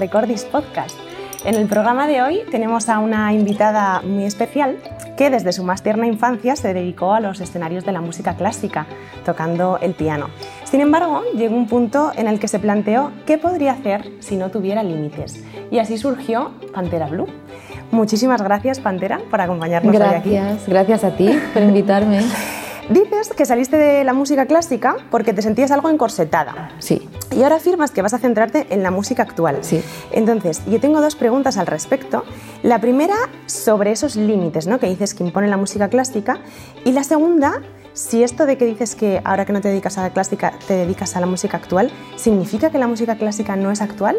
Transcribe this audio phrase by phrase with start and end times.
[0.00, 0.96] Recordis Podcast.
[1.44, 4.78] En el programa de hoy tenemos a una invitada muy especial
[5.18, 8.86] que desde su más tierna infancia se dedicó a los escenarios de la música clásica,
[9.26, 10.30] tocando el piano.
[10.64, 14.50] Sin embargo, llegó un punto en el que se planteó qué podría hacer si no
[14.50, 15.44] tuviera límites.
[15.70, 17.26] Y así surgió Pantera Blue.
[17.90, 20.34] Muchísimas gracias, Pantera, por acompañarnos gracias, hoy aquí.
[20.34, 22.20] Gracias, gracias a ti por invitarme.
[22.90, 26.72] Dices que saliste de la música clásica porque te sentías algo encorsetada.
[26.80, 27.08] Sí.
[27.30, 29.58] Y ahora afirmas que vas a centrarte en la música actual.
[29.60, 29.80] Sí.
[30.10, 32.24] Entonces, yo tengo dos preguntas al respecto.
[32.64, 33.14] La primera,
[33.46, 34.80] sobre esos límites ¿no?
[34.80, 36.40] que dices que impone la música clásica.
[36.84, 40.02] Y la segunda, si esto de que dices que ahora que no te dedicas a
[40.02, 43.82] la clásica, te dedicas a la música actual, ¿significa que la música clásica no es
[43.82, 44.16] actual?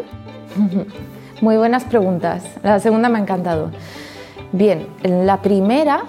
[1.42, 2.42] Muy buenas preguntas.
[2.62, 3.70] La segunda me ha encantado.
[4.52, 6.04] Bien, la primera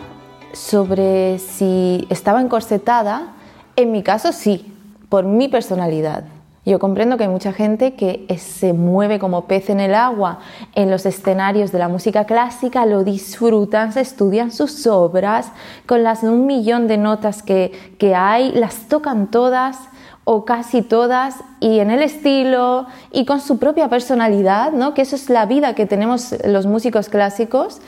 [0.53, 3.33] sobre si estaba encorsetada,
[3.75, 4.73] en mi caso sí,
[5.09, 6.23] por mi personalidad.
[6.65, 10.39] Yo comprendo que hay mucha gente que se mueve como pez en el agua
[10.75, 15.51] en los escenarios de la música clásica, lo disfrutan, se estudian sus obras,
[15.85, 19.77] con las un millón de notas que, que hay, las tocan todas
[20.23, 24.93] o casi todas y en el estilo y con su propia personalidad, ¿no?
[24.93, 27.81] que eso es la vida que tenemos los músicos clásicos,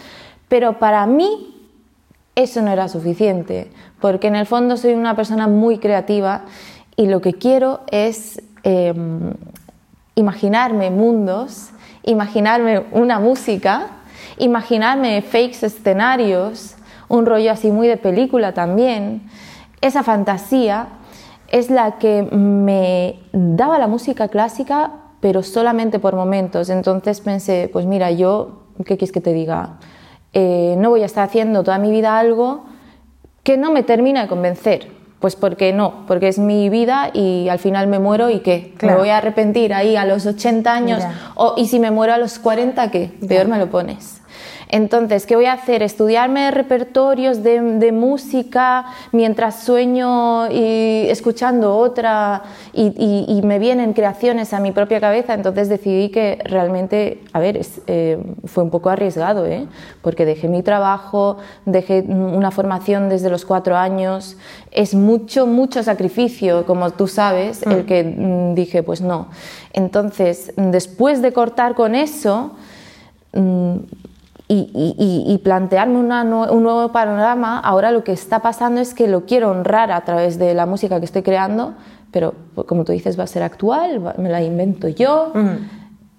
[0.50, 1.55] pero para mí
[2.36, 6.44] eso no era suficiente, porque en el fondo soy una persona muy creativa
[6.98, 8.94] y lo que quiero es eh,
[10.16, 11.70] imaginarme mundos,
[12.04, 13.88] imaginarme una música,
[14.38, 16.76] imaginarme fakes escenarios,
[17.08, 19.24] un rollo así muy de película también.
[19.82, 20.88] Esa fantasía
[21.50, 26.70] es la que me daba la música clásica, pero solamente por momentos.
[26.70, 29.78] Entonces pensé, pues mira, yo, ¿qué quieres que te diga?
[30.38, 32.66] Eh, no voy a estar haciendo toda mi vida algo
[33.44, 34.92] que no me termina de convencer.
[35.20, 38.96] Pues porque no, porque es mi vida y al final me muero y qué, me
[38.96, 41.04] voy a arrepentir ahí a los 80 años
[41.36, 43.12] o, y si me muero a los 40, ¿qué?
[43.28, 44.22] Peor me lo pones.
[44.70, 45.84] Entonces, ¿qué voy a hacer?
[45.84, 52.44] Estudiarme repertorios de, música mientras sueño y escuchando otra
[52.74, 55.34] y, me vienen creaciones a mi propia cabeza.
[55.34, 59.68] Entonces decidí que realmente, a ver, eh, fue un poco arriesgado, ¿eh?
[60.02, 64.38] porque dejé mi trabajo, dejé una formación desde los cuatro años.
[64.72, 67.86] Es mucho, mucho sacrificio, como tú sabes, el mm.
[67.86, 69.28] que mm, dije, pues no.
[69.74, 72.52] Entonces, después de cortar con eso,
[73.34, 73.76] mm,
[74.48, 79.92] y, plantearme un nuevo panorama, ahora lo que está pasando es que lo quiero honrar
[79.92, 81.74] a través de la música que estoy creando,
[82.12, 85.34] pero pues, como tú dices va a ser actual, me la invento yo,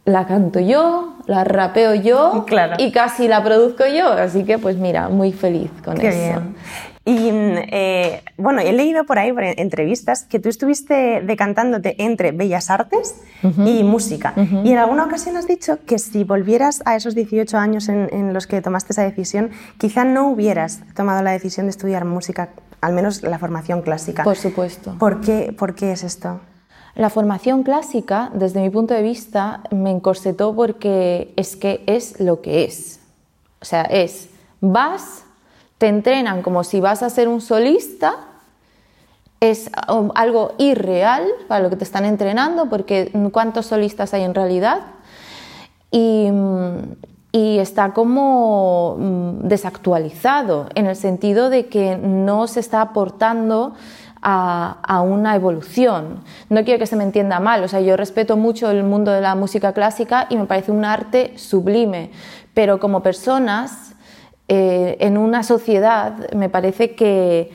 [0.05, 2.45] la canto yo, la rapeo yo
[2.79, 6.41] y casi la produzco yo, así que pues mira, muy feliz con eso.
[7.09, 12.69] Y eh, bueno, he leído por ahí, por entrevistas, que tú estuviste decantándote entre bellas
[12.69, 13.23] artes
[13.65, 14.35] y música.
[14.65, 18.49] Y en alguna ocasión has dicho que si volvieras a esos 18 años en, los
[18.49, 22.49] que tomaste esa decisión, quizá no hubieras tomado la decisión de estudiar música,
[22.81, 24.25] al menos la formación clásica.
[24.25, 24.97] Por supuesto.
[24.99, 26.41] ¿Por qué, por qué es esto?
[26.97, 32.41] La formación clásica, desde mi punto de vista, me encorsetó porque es que es lo
[32.43, 32.99] que es.
[33.61, 34.29] O sea, es,
[34.61, 35.26] vas
[35.79, 38.17] te entrenan como si vas a ser un solista,
[39.41, 44.35] es um, algo irreal para lo que te están entrenando, porque ¿cuántos solistas hay en
[44.35, 44.81] realidad?
[45.91, 46.79] Y, mm,
[47.33, 53.75] está como mm, desactualizado en el sentido de que no se está aportando
[54.23, 56.21] a, a, una evolución.
[56.49, 59.21] No quiero que se me entienda mal, o sea, yo respeto mucho el mundo de
[59.21, 62.11] la música clásica y me parece un arte sublime,
[62.55, 63.96] pero como personas
[64.49, 67.51] eh, en una sociedad me parece que,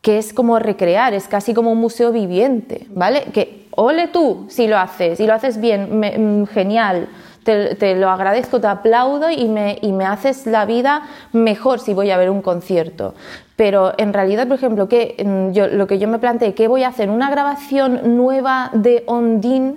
[0.00, 3.24] que, es como recrear, es casi como un museo viviente, ¿vale?
[3.34, 7.08] Que ole tú si lo haces, y lo haces bien, mm, genial,
[7.44, 11.02] te, lo agradezco, te aplaudo y me, y me haces la vida
[11.32, 13.14] mejor si voy a ver un concierto.
[13.56, 16.84] Pero en realidad, por ejemplo, que mm, yo, lo que yo me planteé, ¿qué voy
[16.84, 17.10] a hacer?
[17.10, 19.74] ¿Una grabación nueva de Ondine?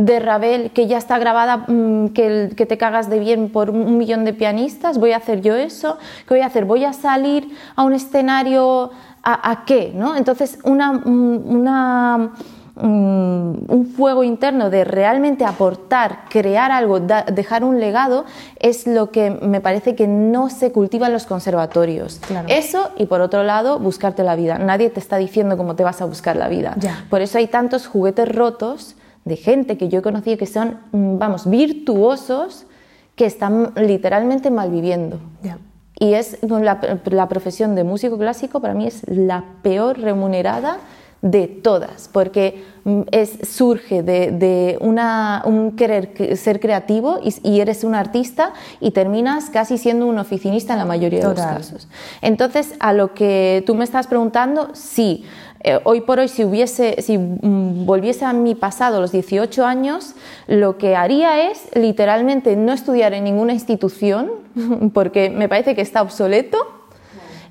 [0.00, 3.98] De Ravel que ya está grabada, mm, que, que, te cagas de bien por un
[3.98, 6.64] millón de pianistas, voy a hacer yo eso, ¿qué voy a hacer?
[6.64, 8.90] ¿Voy a salir a un escenario
[9.22, 9.92] a, qué?
[9.94, 10.16] ¿no?
[10.16, 12.32] Entonces, una, mm, una,
[12.76, 18.24] mm, un fuego interno de realmente aportar, crear algo, dejar un legado,
[18.58, 22.22] es lo que me parece que no se cultiva en los conservatorios.
[22.48, 24.56] Eso y por otro lado, buscarte la vida.
[24.56, 26.74] Nadie te está diciendo cómo te vas a buscar la vida.
[27.10, 31.18] Por eso hay tantos juguetes rotos de gente que yo he conocido que son, mm,
[31.18, 32.66] vamos, virtuosos
[33.16, 35.20] que están literalmente malviviendo.
[35.98, 40.78] Y es la, la, profesión de músico clásico para mí es la peor remunerada
[41.22, 48.54] de todas, porque mm, es, surge de, un querer ser creativo y, eres un artista
[48.80, 51.88] y terminas casi siendo un oficinista en la mayoría de los casos.
[52.22, 55.24] Entonces, a lo que tú me estás preguntando, sí.
[55.62, 60.14] Eh, hoy por hoy, si, mm, volviese a mi pasado, los 18 años,
[60.46, 64.30] lo que haría es literalmente no estudiar en ninguna institución,
[64.94, 66.58] porque me parece que está obsoleto,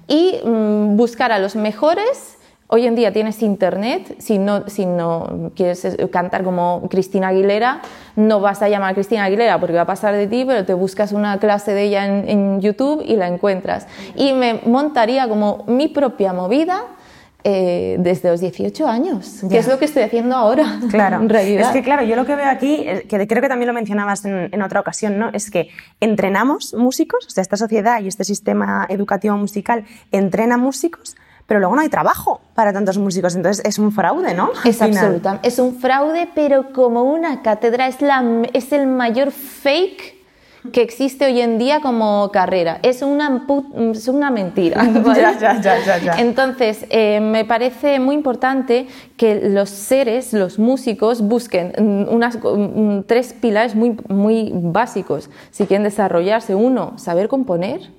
[0.08, 2.40] y mm, buscar a los mejores
[2.72, 7.82] Hoy en día tienes internet, si no, si no quieres cantar como Cristina Aguilera,
[8.16, 10.76] no vas a llamar a Cristina Aguilera porque va a pasar de ti, pero te
[10.76, 13.88] buscas una clase de ella en, YouTube y la encuentras.
[14.16, 16.84] Y me montaría como mi propia movida
[17.52, 20.80] eh, desde los 18 años, que es lo que estoy haciendo ahora.
[20.90, 21.68] Claro, en realidad.
[21.68, 24.26] Es que, claro, yo lo que veo aquí, eh, que creo que también lo mencionabas
[24.26, 25.30] en, en, otra ocasión, ¿no?
[25.34, 25.70] Es que
[26.00, 31.16] entrenamos músicos, o sea, esta sociedad y este sistema educativo musical entrena músicos
[31.50, 34.52] pero luego no hay trabajo para tantos músicos, entonces es un fraude, ¿no?
[34.64, 38.24] Es absoluta, es un fraude, pero como una cátedra, es, la,
[38.54, 40.19] es el mayor fake
[40.72, 42.80] que existe hoy en día como carrera.
[42.84, 43.46] Es una,
[43.94, 44.84] es una mentira.
[45.16, 51.22] ya, ya, ya, ya, Entonces, eh, me parece muy importante que los seres, los músicos,
[51.22, 51.74] busquen
[52.10, 52.38] unas,
[53.08, 56.56] tres pilares muy, muy básicos si quieren desarrollarse.
[56.56, 57.92] Uno, saber componer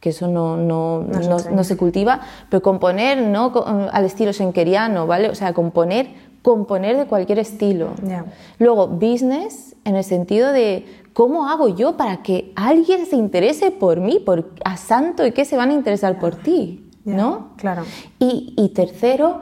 [0.00, 2.20] que eso no, no, no, se cultiva,
[2.50, 3.52] pero componer no
[3.90, 5.30] al estilo schenkeriano, ¿vale?
[5.30, 6.10] O sea, componer,
[6.42, 7.90] componer de cualquier estilo.
[8.58, 10.84] Luego, business, en el sentido de
[11.16, 15.46] cómo hago yo para que alguien se interese por mí, por a santo y que
[15.46, 17.52] se van a interesar por ti, ¿no?
[17.56, 17.84] Claro.
[18.18, 19.40] Y, y tercero,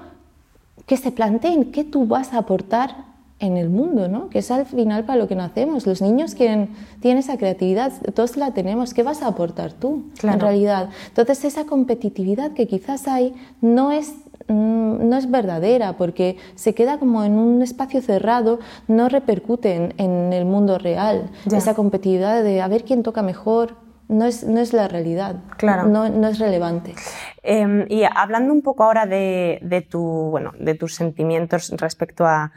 [0.86, 3.06] que se planteen qué tú vas a aportar
[3.40, 4.28] en el mundo, ¿no?
[4.30, 5.84] que es al final para lo que nacemos.
[5.84, 8.94] Los niños quieren, tienen esa creatividad, todos la tenemos.
[8.94, 10.90] ¿Qué vas a aportar tú en realidad?
[11.08, 14.14] Entonces esa competitividad que quizás hay no es,
[14.48, 18.58] no es verdadera porque se queda como en un espacio cerrado,
[18.88, 21.30] no repercute en, el mundo real.
[21.46, 23.76] Esa competitividad de a ver quién toca mejor,
[24.08, 25.88] no es, no es, la realidad, claro.
[25.88, 26.94] no, no es relevante.
[27.42, 32.52] Em, y hablando un poco ahora de, de, tu, bueno, de tus sentimientos respecto a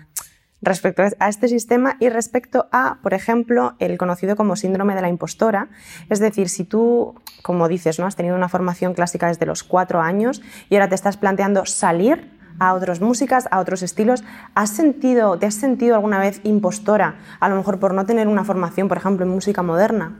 [0.61, 5.09] respecto a este sistema y respecto a, por ejemplo, el conocido como síndrome de la
[5.09, 5.69] impostora.
[6.09, 8.05] Es decir, si tú, como dices, ¿no?
[8.05, 12.35] has tenido una formación clásica desde los cuatro años y ahora te estás planteando salir
[12.59, 14.23] a otras músicas, a otros estilos,
[14.55, 18.43] ¿has sentido, ¿te has sentido alguna vez impostora, a lo mejor por no tener una
[18.43, 20.17] formación, por ejemplo, en música moderna?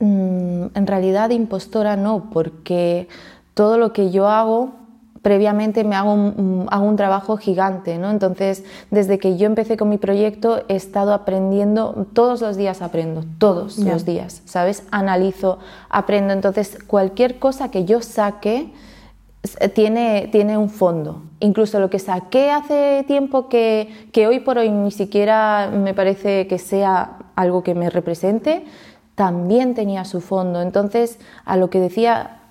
[0.00, 3.08] Mm, en realidad impostora no, porque
[3.54, 4.85] todo lo que yo hago
[5.26, 8.12] previamente me hago un, hago un trabajo gigante, ¿no?
[8.12, 8.62] Entonces,
[8.92, 13.76] desde que yo empecé con mi proyecto, he estado aprendiendo, todos los días aprendo, todos
[13.76, 14.84] los días, ¿sabes?
[14.92, 15.58] Analizo,
[15.88, 16.32] aprendo.
[16.32, 18.72] Entonces, cualquier cosa que yo saque
[19.74, 21.22] tiene, tiene un fondo.
[21.40, 26.46] Incluso lo que saqué hace tiempo que, que hoy por hoy ni siquiera me parece
[26.46, 28.64] que sea algo que me represente,
[29.16, 30.62] también tenía su fondo.
[30.62, 32.42] Entonces, a lo que decía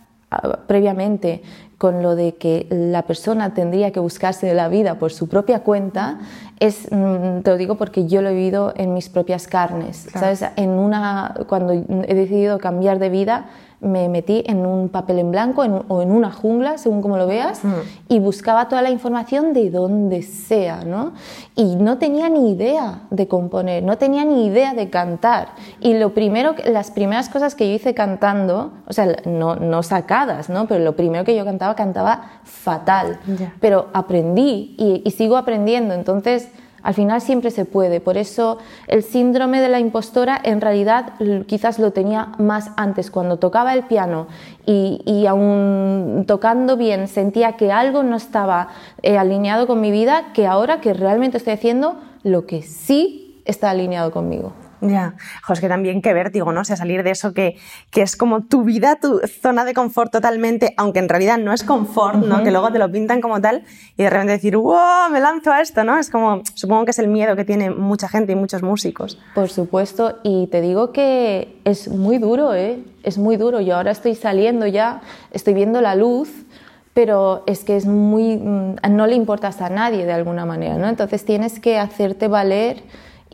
[0.68, 1.42] previamente,
[1.86, 6.18] con lo de que la persona tendría que buscarse la vida por su propia cuenta,
[6.60, 10.08] es, mm, te lo digo porque yo lo he vivido en mis propias carnes.
[10.12, 10.44] ¿sabes?
[10.56, 13.46] En una, cuando he decidido cambiar de vida,
[13.86, 17.62] me metí en un papel en blanco o en una jungla, según como lo veas,
[18.10, 21.14] y buscaba toda la información de donde sea, ¿no?
[21.56, 25.50] Y no tenía ni idea de componer, no tenía ni idea de cantar.
[25.80, 30.50] Y lo primero, las primeras cosas que yo hice cantando, o sea, no, no sacadas,
[30.50, 30.68] ¿no?
[30.68, 33.20] Pero lo primero que yo cantaba, cantaba fatal.
[33.60, 36.50] Pero aprendí y, y sigo aprendiendo, entonces
[36.86, 38.00] al final siempre se puede.
[38.00, 41.14] Por eso el síndrome de la impostora en realidad
[41.48, 44.28] quizás lo tenía más antes, cuando tocaba el piano
[44.68, 48.68] y, y aún tocando bien sentía que algo no estaba
[49.02, 53.72] eh, alineado con mi vida, que ahora que realmente estoy haciendo lo que sí está
[53.72, 54.54] alineado conmigo.
[54.82, 55.16] Ya,
[55.50, 56.62] es que también qué vértigo, ¿no?
[56.62, 57.58] O sea, salir de eso que,
[57.92, 61.64] que, es como tu vida, tu zona de confort totalmente, aunque en realidad no es
[61.64, 62.44] confort, ¿no?
[62.44, 63.64] Que luego te lo pintan como tal
[63.98, 65.98] y de repente decir, wow, me lanzo a esto, ¿no?
[65.98, 69.18] Es como, supongo que es el miedo que tiene mucha gente y muchos músicos.
[69.34, 72.84] Por supuesto, y te digo que es muy duro, ¿eh?
[73.04, 73.62] Es muy duro.
[73.62, 75.02] Yo ahora estoy saliendo ya,
[75.32, 76.46] estoy viendo la luz
[76.94, 80.88] pero es que es muy mm, no le importas a nadie de alguna manera, ¿no?
[80.88, 82.84] Entonces tienes que hacerte valer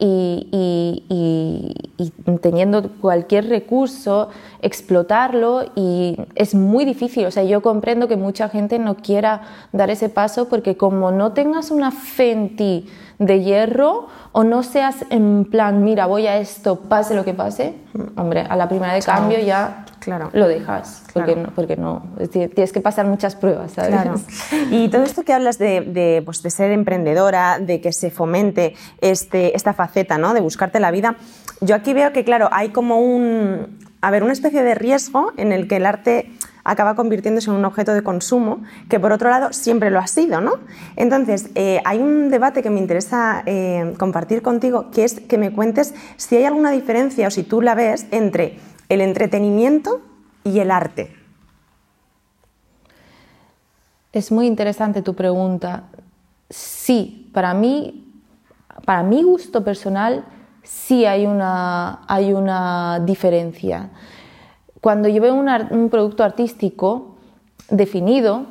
[0.04, 1.76] y,
[2.42, 4.30] teniendo cualquier recurso,
[4.62, 7.26] explotarlo y es muy difícil.
[7.26, 9.42] O sea, yo comprendo que mucha gente no quiera
[9.72, 12.88] dar ese paso porque como no tengas una fe en ti
[13.20, 17.76] de hierro o no seas en plan, mira, voy a esto, pase lo que pase,
[18.18, 20.30] hombre, a la primera de cambio ya claro.
[20.34, 23.92] lo dejas, porque, no, porque no, tienes que pasar muchas pruebas, ¿sabes?
[23.92, 24.16] Claro.
[24.72, 28.76] Y todo esto que hablas de, de, pues de ser emprendedora, de que se fomente
[29.00, 30.34] este, esta faceta, ¿no?
[30.34, 31.16] De buscarte la vida,
[31.62, 35.52] yo aquí veo que, claro, hay como un, a ver, una especie de riesgo en
[35.52, 36.32] el que el arte
[36.64, 40.42] acaba convirtiéndose en un objeto de consumo, que por otro lado siempre lo ha sido,
[40.42, 40.60] ¿no?
[40.96, 45.52] Entonces, eh, hay un debate que me interesa eh, compartir contigo, que es que me
[45.52, 48.60] cuentes si hay alguna diferencia o si tú la ves entre
[48.92, 50.02] el entretenimiento
[50.44, 51.16] y el arte.
[54.12, 55.86] Es muy interesante tu pregunta.
[56.50, 58.06] Sí, para mí,
[58.84, 60.26] para mi gusto personal,
[60.62, 63.92] sí hay una, hay una diferencia.
[64.82, 67.16] Cuando yo veo un, producto artístico
[67.70, 68.46] definido,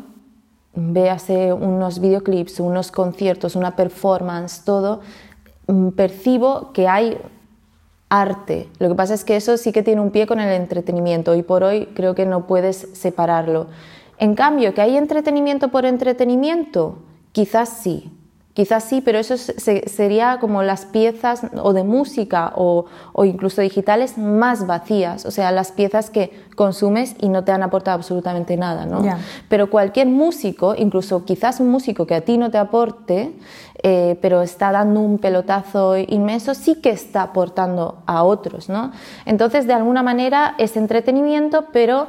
[0.73, 5.01] véase unos videoclips, unos conciertos, una performance, todo,
[5.67, 7.19] mm, percibo que hay
[8.11, 8.69] arte.
[8.79, 11.35] Lo que pasa es que eso sí que tiene un pie con el entretenimiento.
[11.35, 13.69] y por hoy creo que no puedes separarlo.
[14.19, 16.99] En cambio, que hay entretenimiento por entretenimiento,
[17.33, 18.11] quizás sí.
[18.61, 22.85] Quizás sí, pero eso sería como las piezas o de música o,
[23.25, 27.95] incluso digitales más vacías, o sea, las piezas que consumes y no te han aportado
[27.95, 28.85] absolutamente nada.
[28.85, 29.03] ¿no?
[29.49, 33.33] Pero cualquier músico, incluso quizás un músico que a ti no te aporte,
[33.83, 38.69] eh, pero está dando un pelotazo inmenso, sí que está aportando a otros.
[38.69, 38.93] ¿no?
[39.25, 42.09] Entonces, de alguna manera es entretenimiento, pero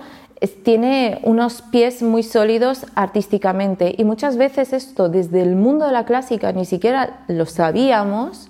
[0.64, 3.94] tiene unos pies muy sólidos artísticamente.
[3.98, 8.50] Y muchas veces esto desde el mundo de la clásica ni siquiera lo sabíamos,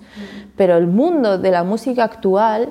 [0.56, 2.70] pero el mundo de la música actual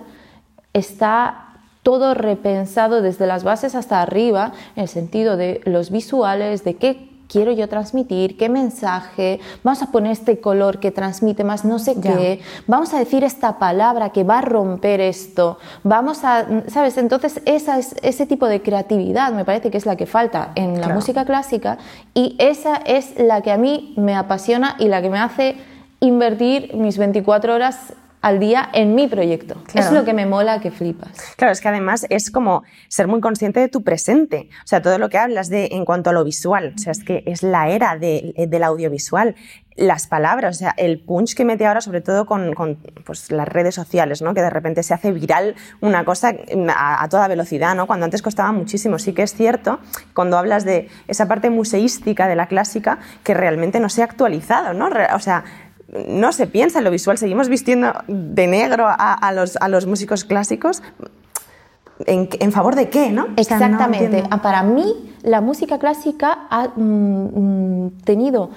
[0.73, 1.51] está
[1.83, 7.10] todo repensado desde las bases hasta arriba en el sentido de los visuales, de qué
[7.31, 11.95] quiero yo transmitir, qué mensaje, vamos a poner este color que transmite más no sé
[12.01, 16.97] qué, vamos a decir esta palabra que va a romper esto, vamos a, ¿sabes?
[16.97, 20.81] Entonces esa es, ese tipo de creatividad me parece que es la que falta en
[20.81, 21.77] la música clásica
[22.13, 25.55] y esa es la que a mí me apasiona y la que me hace
[26.01, 29.61] invertir mis 24 horas al día en mi proyecto.
[29.73, 31.11] Es lo que me mola que flipas.
[31.37, 34.49] Claro, es que además es como ser muy consciente de tu presente.
[34.63, 36.73] O sea, todo lo que hablas de en cuanto a lo visual.
[36.75, 39.35] O sea, es que es la era del audiovisual.
[39.75, 42.53] Las palabras, o sea, el punch que mete ahora, sobre todo con,
[43.05, 44.33] pues, las redes sociales, ¿no?
[44.33, 46.35] Que de repente se hace viral una cosa
[46.75, 47.87] a, a, toda velocidad, ¿no?
[47.87, 48.99] Cuando antes costaba muchísimo.
[48.99, 49.79] Sí que es cierto,
[50.13, 54.73] cuando hablas de esa parte museística de la clásica, que realmente no se ha actualizado,
[54.73, 54.89] ¿no?
[55.15, 55.45] O sea,
[56.07, 60.23] no se piensa en lo visual, seguimos vistiendo de negro a, los, a los, músicos
[60.23, 60.81] clásicos.
[62.05, 63.27] ¿En, favor de qué, no?
[63.35, 64.23] Exactamente.
[64.41, 68.49] Para mí, la música clásica ha mm, mm, tenido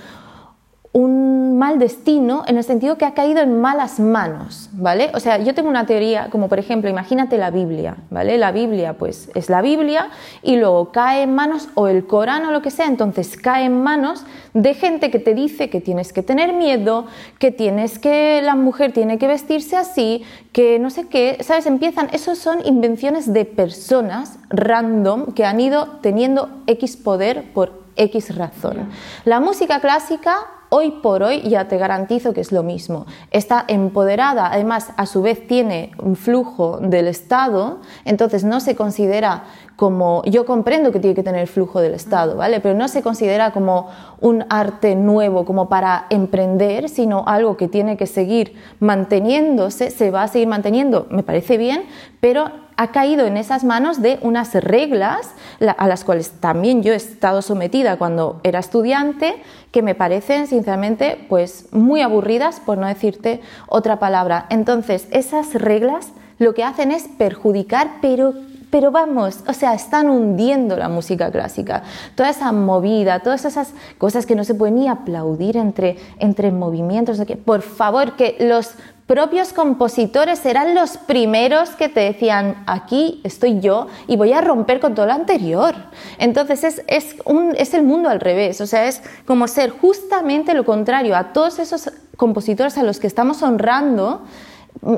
[0.95, 5.11] un mal destino en el sentido que ha caído en malas manos, ¿vale?
[5.15, 8.39] O sea, yo tengo una teoría, como por ejemplo, imagínate la Biblia, ¿vale?
[8.39, 10.11] La Biblia, pues, es la Biblia
[10.45, 13.83] y luego cae en manos, o el Corán o lo que sea, entonces cae en
[13.83, 17.07] manos de gente que te dice que tienes que tener miedo,
[17.41, 20.23] que tienes que, la mujer tiene que vestirse así,
[20.53, 21.67] que no sé qué, ¿sabes?
[21.67, 28.37] Empiezan, esos son invenciones de personas random que han ido teniendo X poder por X
[28.37, 28.91] razón.
[29.25, 30.37] La música clásica
[30.75, 33.07] hoy por hoy ya te garantizo que es lo mismo.
[33.31, 39.45] Está empoderada, además a su vez tiene un flujo del Estado, entonces no se considera
[39.77, 42.59] como, yo comprendo que tiene que tener flujo del Estado, ¿vale?
[42.59, 43.89] Pero no se considera como
[44.21, 50.25] un arte nuevo, como para emprender, sino algo que tiene que seguir manteniéndose, se va
[50.25, 51.85] a seguir manteniendo, me parece bien,
[52.19, 55.31] pero ha caído en esas manos de unas reglas
[55.77, 59.37] a las cuales también yo he estado sometida cuando era estudiante,
[59.71, 64.47] que me parecen sinceramente pues muy aburridas por no decirte otra palabra.
[64.51, 68.35] Entonces, esas reglas lo que hacen es perjudicar, pero
[68.75, 71.85] pero vamos, o sea, están hundiendo la música clásica.
[72.17, 77.23] Toda esa movida, todas esas cosas que no se pueden ni aplaudir entre, entre movimientos.
[77.45, 78.73] Por favor, que los
[79.07, 84.81] propios compositores serán los primeros que te decían, aquí estoy yo y voy a romper
[84.81, 85.75] con todo lo anterior.
[86.19, 90.55] Entonces es, es, un, es el mundo al revés, o sea, es como ser justamente
[90.55, 94.23] lo contrario a todos esos compositores a los que estamos honrando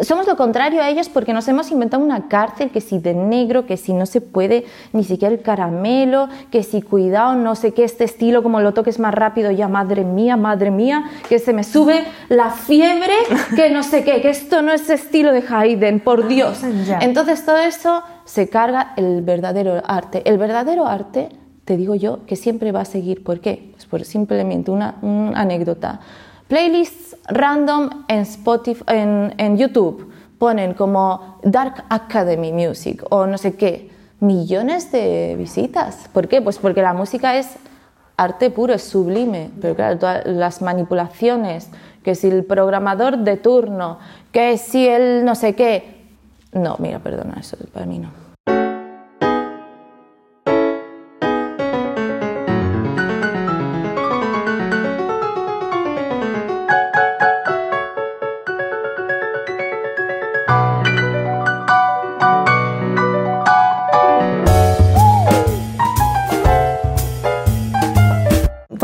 [0.02, 3.66] somos lo contrario a ellos porque nos hemos inventado una cárcel que si de negro,
[3.66, 7.85] que si no se puede ni siquiera el caramelo, que si cuidado, no sé qué,
[7.85, 11.62] este estilo, como lo toques más rápido, ya madre mía, madre mía, que se me
[11.62, 13.14] sube la fiebre,
[13.54, 16.62] que no sé qué, que esto no es estilo de Haydn, por Dios.
[17.00, 20.23] Entonces todo eso se carga el verdadero arte.
[20.25, 21.28] El verdadero arte,
[21.64, 23.23] te digo yo, que siempre va a seguir.
[23.23, 23.71] ¿Por qué?
[23.73, 26.00] Pues por simplemente una, una anécdota.
[26.49, 33.90] Playlists random en, Spotify, en, YouTube ponen como Dark Academy Music o no sé qué.
[34.18, 36.09] millones de visitas.
[36.12, 36.40] ¿Por qué?
[36.40, 37.56] Pues porque la música es
[38.16, 41.68] arte puro, es sublime, pero claro, todas las manipulaciones,
[42.02, 43.99] que si el programador de turno,
[44.33, 45.97] que si el no sé qué,
[46.52, 48.25] no, mira, perdona, eso para mí no.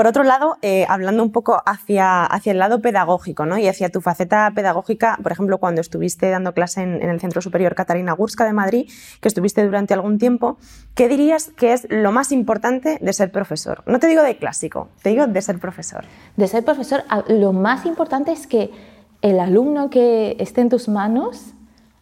[0.03, 3.57] Por otro lado, eh, hablando un poco hacia, hacia el lado pedagógico ¿no?
[3.57, 7.77] y hacia tu faceta pedagógica, por ejemplo, cuando estuviste dando clase en, el Centro Superior
[7.77, 8.91] Catarina Gurska de Madrid,
[9.21, 10.59] que estuviste durante algún tiempo,
[10.97, 13.85] ¿qué dirías que es lo más importante de ser profesor?
[13.87, 16.05] No te digo de clásico, te digo de ser profesor.
[16.37, 18.73] De ser profesor, lo más importante es que
[19.21, 21.53] el alumno que esté en tus manos,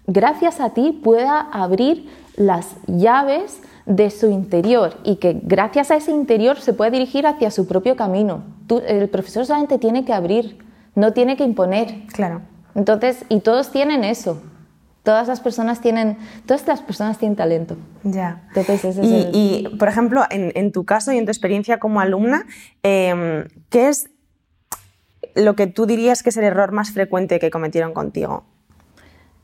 [0.06, 6.12] gracias a ti, pueda abrir las llaves de su interior y que gracias a ese
[6.12, 8.44] interior se puede dirigir hacia su propio camino.
[8.86, 10.58] el profesor solamente tiene que abrir,
[10.94, 12.06] no tiene que imponer.
[12.12, 12.40] Claro.
[12.76, 14.40] Entonces, y todos tienen eso.
[15.02, 17.76] Todas las personas tienen, todas las personas tienen talento.
[18.04, 18.48] Ya.
[19.02, 22.46] y, por ejemplo, en, tu caso y en tu experiencia como alumna,
[22.84, 24.08] em, ¿qué es
[25.34, 28.44] lo que tú dirías que es el error más frecuente que cometieron contigo?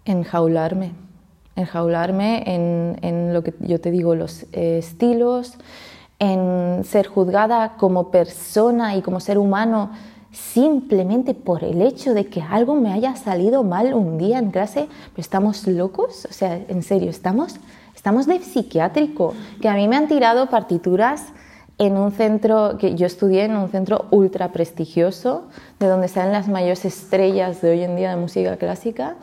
[0.04, 0.92] Enjaularme
[1.56, 5.54] enjaularme en, en lo que yo te digo, los eh, estilos,
[6.18, 9.90] en ser juzgada como persona y como ser humano
[10.36, 14.88] simplemente por el hecho de que algo me haya salido mal un día en clase,
[15.16, 17.56] estamos locos, o sea, en serio, estamos,
[17.94, 19.32] estamos de psiquiátrico,
[19.62, 21.24] que a mí me han tirado partituras
[21.78, 25.44] en un centro que yo estudié en un centro ultra prestigioso,
[25.78, 29.16] de donde salen las mayores estrellas de hoy en día de música clásica,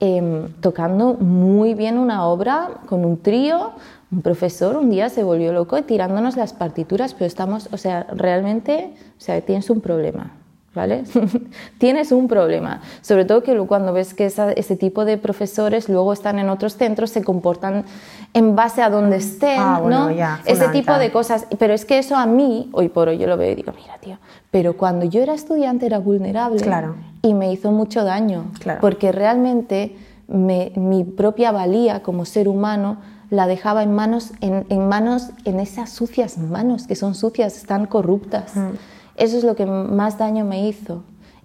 [0.00, 3.72] Em, tocando muy bien una obra con un trío.
[4.10, 8.94] Un profesor un día se volvió loco tirándonos las partituras, pero estamos, o sea, realmente,
[9.18, 10.32] o sea, tienes un problema.
[10.74, 11.04] ¿Vale?
[11.78, 12.80] Tienes un problema.
[13.00, 17.10] Sobre todo que cuando ves que ese tipo de profesores luego están en otros centros,
[17.10, 17.84] se comportan
[18.32, 20.10] en base a donde estén, ah, ¿no?
[20.44, 21.46] ese tipo de cosas.
[21.58, 23.98] Pero es que eso a mí, hoy por hoy, yo lo veo y digo, mira,
[23.98, 24.18] tío,
[24.50, 26.96] pero cuando yo era estudiante era vulnerable claro.
[27.22, 28.46] y me hizo mucho daño,
[28.80, 32.98] porque realmente mi propia valía como ser humano
[33.34, 38.54] la dejaba en manos, en, manos, en esas sucias manos, que son sucias, están corruptas.
[38.56, 38.70] Mm.
[39.16, 41.02] Eso es lo que más daño me hizo.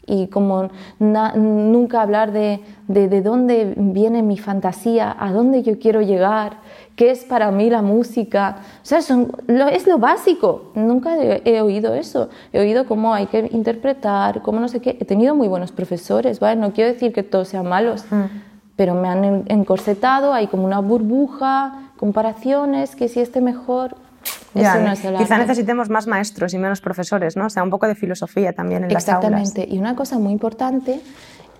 [0.09, 6.57] Y como nunca hablar de, de, dónde viene mi fantasía, a dónde yo quiero llegar,
[6.95, 8.57] qué es para mí la música.
[8.81, 10.71] O sea, es lo básico.
[10.73, 12.29] Nunca he, oído eso.
[12.51, 14.97] He oído cómo hay que interpretar, cómo no sé qué.
[14.99, 16.59] He tenido muy buenos profesores, ¿vale?
[16.59, 18.23] No quiero decir que todos sean malos, mm.
[18.75, 23.95] pero me han encorsetado, hay como una burbuja, comparaciones, que si este mejor.
[24.55, 27.45] Ya, quizá necesitemos más maestros y menos profesores, ¿no?
[27.45, 29.23] O sea, un poco de filosofía también en las aulas.
[29.25, 29.67] Exactamente.
[29.73, 31.01] Y una cosa muy importante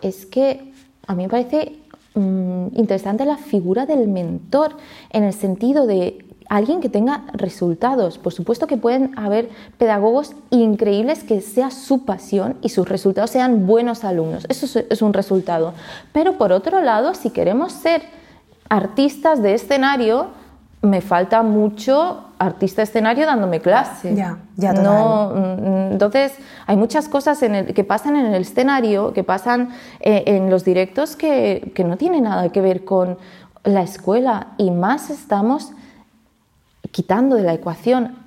[0.01, 0.73] es que
[1.05, 1.79] a mí me parece
[2.15, 4.75] Mm, interesante la figura del mentor
[5.11, 8.17] en el sentido de alguien que tenga resultados.
[8.17, 13.67] Por supuesto que pueden haber pedagogos increíbles que sea su pasión y sus resultados sean
[13.67, 14.45] buenos alumnos.
[14.49, 15.73] Eso es un resultado.
[16.11, 18.01] Pero por otro lado, si queremos ser
[18.67, 20.27] artistas de escenario,
[20.81, 24.15] me falta mucho artista escenario dándome clase.
[24.15, 26.33] Ya, ya no, mm, Entonces,
[26.67, 30.63] hay muchas cosas en el, que pasan en el escenario, que pasan eh, en los
[30.63, 33.17] directos que, que no tienen nada que ver con
[33.63, 35.73] la escuela y más estamos
[36.91, 38.18] quitando de la ecuación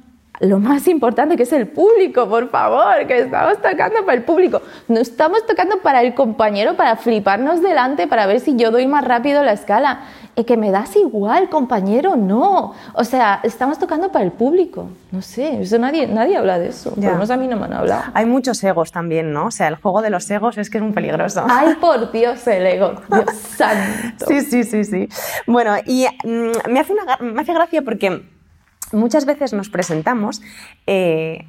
[0.42, 4.60] lo más importante que es el público, por favor, que estamos tocando para el público.
[4.88, 9.04] No estamos tocando para el compañero, para fliparnos delante, para ver si yo doy más
[9.04, 10.00] rápido la escala.
[10.34, 12.72] Y que me das igual, compañero, no.
[12.94, 14.88] O sea, estamos tocando para el público.
[15.12, 16.90] No sé, eso nadie, nadie habla de eso.
[16.90, 18.04] Por lo menos a mí no me han hablado.
[18.14, 19.46] Hay muchos egos también, ¿no?
[19.46, 21.44] O sea, el juego de los egos es que es muy peligroso.
[21.48, 22.94] Ay, por Dios, el ego.
[23.08, 24.24] Dios santo.
[24.26, 25.08] Sí, sí, sí, sí.
[25.46, 28.31] Bueno, y mm, me, hace una, me hace gracia porque
[28.92, 30.42] muchas veces nos presentamos
[30.86, 31.46] eh,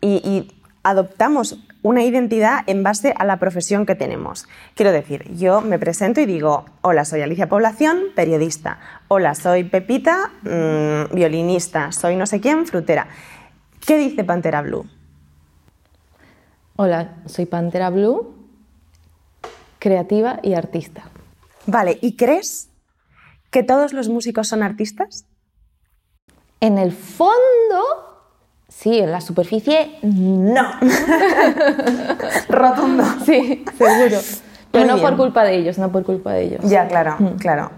[0.00, 4.46] y, adoptamos una identidad en base a la profesión que tenemos.
[4.76, 8.78] Quiero decir, yo me presento y digo, hola, soy Alicia Población, periodista.
[9.08, 11.90] Hola, soy Pepita, mm, violinista.
[11.90, 13.08] Soy no sé quién, frutera.
[13.84, 14.88] ¿Qué dice Pantera Blue?
[16.76, 18.36] Hola, soy Pantera Blue,
[19.80, 21.10] creativa y artista.
[21.66, 22.68] Vale, ¿y crees
[23.50, 25.26] que todos los músicos son artistas?
[26.60, 27.34] En el fondo,
[28.68, 30.62] sí, en la superficie, no.
[32.48, 33.04] Rotundo.
[33.24, 34.18] Sí, seguro.
[34.70, 36.60] Pero no por culpa de ellos, no por culpa de ellos.
[36.64, 37.36] Ya, claro, mm.
[37.36, 37.70] claro.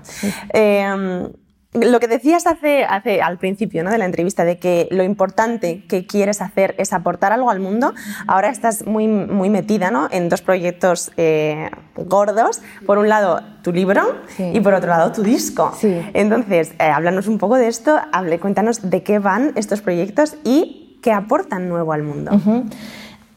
[0.52, 1.28] Em,
[1.74, 3.90] lo que decías hace, hace, al principio ¿no?
[3.90, 7.92] de la entrevista, de que lo importante que quieres hacer es aportar algo al mundo,
[8.26, 10.08] ahora estás muy, muy metida ¿no?
[10.10, 12.62] en dos proyectos eh, gordos.
[12.86, 14.02] Por un lado, tu libro
[14.38, 15.72] y por otro lado, tu disco.
[16.14, 20.98] Entonces, eh, háblanos un poco de esto, hable, cuéntanos de qué van estos proyectos y
[21.02, 22.30] qué aportan nuevo al mundo.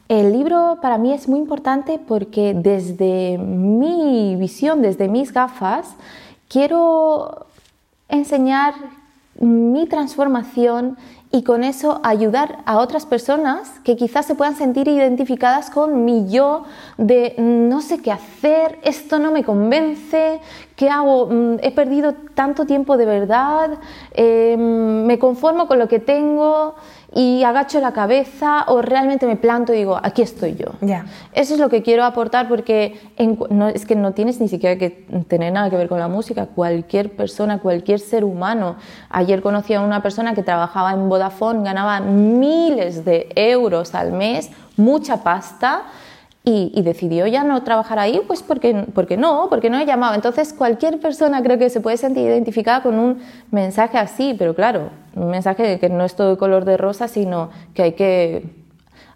[0.08, 5.96] El libro para mí es muy importante porque desde mi visión, desde mis gafas,
[6.48, 7.46] quiero
[8.12, 8.74] enseñar
[9.40, 10.96] mi transformación
[11.34, 16.30] y con eso ayudar a otras personas que quizás se puedan sentir identificadas con mi
[16.30, 16.64] yo
[16.98, 20.40] de no sé qué hacer, esto no me convence,
[20.76, 21.28] ¿qué hago?
[21.30, 23.70] Mm, he perdido tanto tiempo de verdad,
[24.12, 26.74] em, me conformo con lo que tengo
[27.14, 30.66] y agacho la cabeza o realmente me planto y digo, aquí estoy yo.
[31.32, 32.98] Eso es lo que quiero aportar porque
[33.50, 34.90] no, es que no tienes ni siquiera que
[35.28, 36.46] tener nada que ver con la música.
[36.46, 38.76] Cualquier persona, cualquier ser humano.
[39.10, 44.50] Ayer conocí a una persona que trabajaba en Vodafone, ganaba miles de euros al mes,
[44.76, 45.82] mucha pasta
[46.44, 50.14] y, decidió ya no trabajar ahí, pues porque, porque no, porque no he llamado.
[50.14, 54.90] Entonces cualquier persona creo que se puede sentir identificada con un mensaje así, pero claro,
[55.14, 58.44] un mensaje de que no es todo color de rosa, sino que hay que,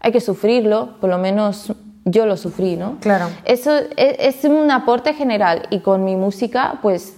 [0.01, 1.73] hay que sufrirlo, por lo menos
[2.05, 2.99] yo lo sufrí, ¿no?
[3.01, 3.27] Claro.
[3.45, 7.17] Eso es, es un aporte general y con mi música, pues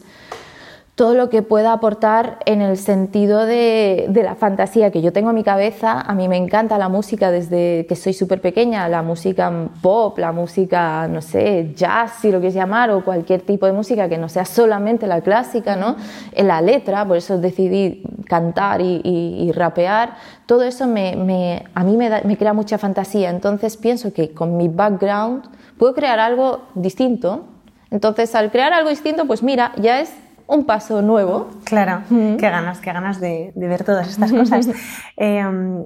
[0.98, 5.36] todo lo que pueda aportar en el sentido de, la fantasía que yo tengo en
[5.36, 6.00] mi cabeza.
[6.00, 10.32] A mí me encanta la música desde que soy súper pequeña, la música pop, la
[10.32, 14.28] música, no sé, jazz, si lo quieres llamar, o cualquier tipo de música que no
[14.28, 15.94] sea solamente la clásica, ¿no?
[16.32, 20.16] En la letra, por eso decidí cantar y, rapear.
[20.46, 23.30] Todo eso me, a mí me, me crea mucha fantasía.
[23.30, 25.44] Entonces pienso que con mi background
[25.78, 27.44] puedo crear algo distinto.
[27.92, 30.12] Entonces, al crear algo distinto, pues mira, ya es
[30.48, 31.48] un paso nuevo.
[31.64, 34.68] Claro, qué ganas, qué ganas de, ver todas estas cosas.
[35.16, 35.84] Em,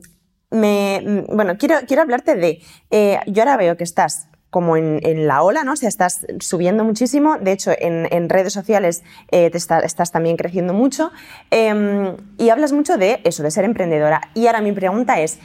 [0.51, 5.43] me, bueno, quiero, quiero hablarte de, eh, yo ahora veo que estás como en, la
[5.43, 5.73] ola, ¿no?
[5.73, 7.39] O sea, estás subiendo muchísimo.
[7.39, 11.11] De hecho, en, redes sociales eh, te estás también creciendo mucho.
[11.51, 14.21] Em, y hablas mucho de eso, de ser emprendedora.
[14.35, 15.39] Y ahora mi pregunta es,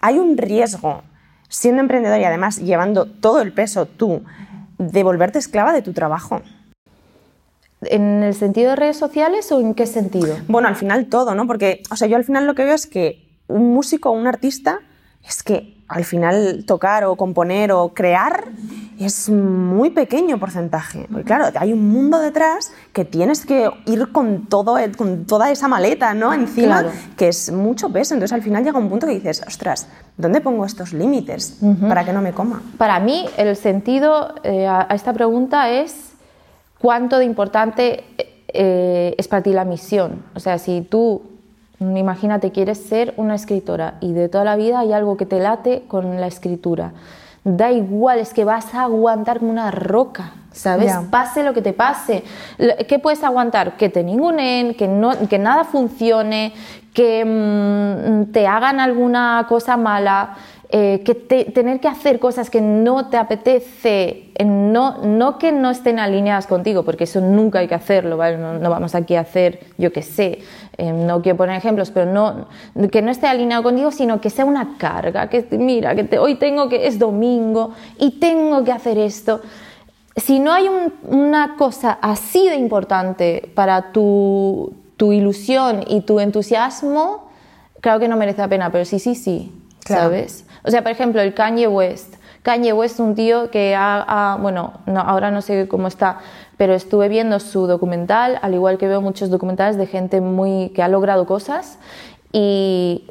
[0.00, 1.02] ¿hay un riesgo
[1.48, 4.22] siendo emprendedora y además llevando todo el peso tú
[4.78, 6.40] de volverte esclava de tu trabajo?
[7.82, 10.36] ¿En el sentido de redes sociales o en qué sentido?
[10.48, 11.46] Bueno, al final todo, ¿no?
[11.46, 14.26] Porque, o sea, yo al final lo que veo es que un músico o un
[14.26, 14.80] artista
[15.24, 18.44] es que al final tocar o componer o crear
[18.98, 21.06] es muy pequeño porcentaje.
[21.08, 25.66] Porque claro, hay un mundo detrás que tienes que ir con, todo, con toda esa
[25.66, 26.34] maleta ¿no?
[26.34, 26.84] encima,
[27.16, 28.14] que es mucho peso.
[28.14, 32.12] Entonces al final llega un punto que dices, ostras, ¿dónde pongo estos límites para que
[32.12, 32.62] no me coma?
[32.76, 36.08] Para mí el sentido eh, a esta pregunta es
[36.80, 38.04] cuánto de importante
[38.48, 40.24] eh, es para ti la misión.
[40.34, 41.22] O sea, si tú,
[41.80, 45.84] imagínate, quieres ser una escritora y de toda la vida hay algo que te late
[45.88, 46.92] con la escritura.
[47.44, 50.92] Da igual, es que vas a aguantar como una roca, ¿sabes?
[51.10, 52.24] Pase lo que te pase.
[52.88, 53.76] ¿Qué puedes aguantar?
[53.76, 56.52] Que te ningunen, que, no, que nada funcione,
[56.92, 60.36] que mm, te hagan alguna cosa mala.
[60.70, 65.98] Eh, que tener que hacer cosas que no te apetece, no, no que no estén
[65.98, 68.36] alineadas contigo, porque eso nunca hay que hacerlo, ¿vale?
[68.36, 70.40] no, vamos aquí a hacer, yo qué sé,
[70.76, 72.48] eh, no quiero poner ejemplos, pero no,
[72.90, 76.68] que no esté alineado contigo, sino que sea una carga, que mira, que hoy tengo
[76.68, 79.40] que, es domingo y tengo que hacer esto.
[80.16, 80.68] Si no hay
[81.04, 87.30] una cosa así de importante para tu, tu ilusión y tu entusiasmo,
[87.80, 89.50] claro que no merece la pena, pero sí, sí, sí,
[89.86, 90.44] ¿sabes?
[90.68, 92.16] O sea, por ejemplo, el Kanye West.
[92.42, 96.18] Kanye West es un tío que ha, bueno, no, ahora no sé cómo está,
[96.58, 100.82] pero estuve viendo su documental, al igual que veo muchos documentales de gente muy que
[100.82, 101.78] ha logrado cosas
[102.32, 103.06] y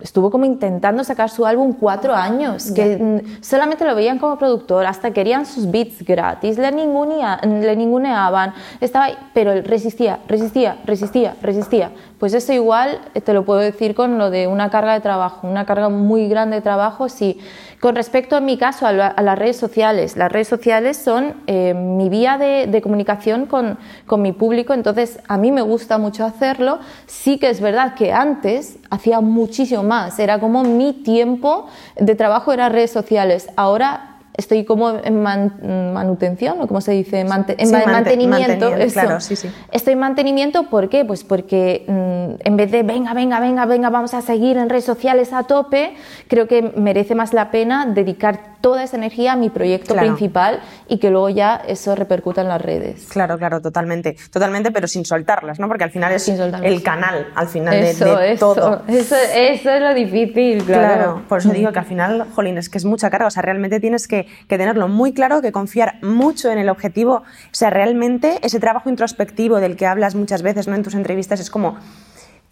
[0.00, 5.12] estuvo como intentando sacar su álbum cuatro años, que solamente lo veían como productor, hasta
[5.12, 11.90] querían sus beats gratis, le, le ninguneaban, estaba pero resistía, resistía, resistía, resistía.
[12.18, 15.46] Pues eso igual eh, te lo puedo decir con lo de una carga de trabajo,
[15.46, 17.38] una carga muy grande de trabajo, sí.
[17.84, 22.08] Con respecto en mi caso a, las redes sociales, las redes sociales son eh, mi
[22.08, 26.78] vía de, comunicación con, con, mi público, entonces a mí me gusta mucho hacerlo.
[27.04, 31.66] Sí que es verdad que antes hacía muchísimo más, era como mi tiempo
[31.96, 33.50] de trabajo era redes sociales.
[33.54, 38.72] Ahora estoy como en manutención, o como se dice, en mantenimiento.
[38.92, 39.50] Claro, sí, sí.
[39.70, 41.04] Estoy en mantenimiento, ¿por qué?
[41.04, 44.84] Pues porque mm, en vez de venga, venga, venga, venga, vamos a seguir en redes
[44.84, 45.94] sociales a tope,
[46.28, 50.96] creo que merece más la pena dedicar toda esa energía a mi proyecto principal y
[50.96, 53.08] que luego ya eso repercuta en las redes.
[53.10, 54.16] Claro, claro, totalmente.
[54.32, 55.68] Totalmente, pero sin soltarlas, ¿no?
[55.68, 57.94] Porque al final es el canal, al final de,
[58.38, 58.82] todo.
[58.88, 60.94] Eso, eso es lo difícil, claro.
[60.94, 63.26] Claro, por eso digo que al final, jolín, es que es mucha carga.
[63.26, 67.16] O sea, realmente tienes que, que tenerlo muy claro, que confiar mucho en el objetivo.
[67.16, 70.74] O sea, realmente ese trabajo introspectivo del que hablas muchas veces ¿no?
[70.74, 71.76] en tus entrevistas es como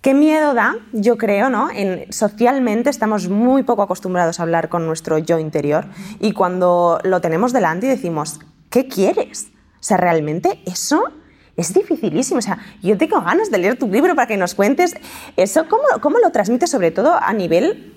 [0.02, 0.74] ¿Qué miedo da?
[0.92, 1.70] Yo creo, ¿no?
[1.72, 5.86] En, socialmente estamos muy poco acostumbrados a hablar con nuestro yo interior
[6.18, 9.52] y cuando lo tenemos delante y decimos, ¿qué quieres?
[9.54, 11.04] O sea, realmente eso
[11.56, 12.38] es dificilísimo.
[12.38, 14.96] O sea, yo tengo ganas de leer tu libro para que nos cuentes
[15.36, 17.94] eso, ¿cómo, cómo lo transmites sobre todo a nivel